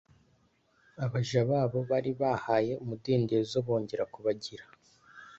[1.05, 4.63] abaja babo bari bahaye umudendezo bongera kubagira